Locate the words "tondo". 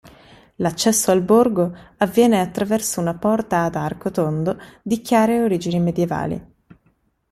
4.09-4.59